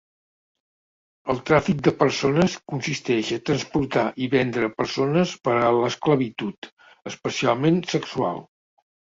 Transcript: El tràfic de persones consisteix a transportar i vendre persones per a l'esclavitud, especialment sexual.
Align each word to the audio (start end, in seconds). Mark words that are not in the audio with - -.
El 1.33 1.41
tràfic 1.49 1.83
de 1.87 1.91
persones 1.99 2.55
consisteix 2.73 3.29
a 3.35 3.37
transportar 3.49 4.07
i 4.25 4.31
vendre 4.33 4.71
persones 4.79 5.35
per 5.49 5.55
a 5.67 5.69
l'esclavitud, 5.83 6.73
especialment 7.15 7.79
sexual. 7.95 8.43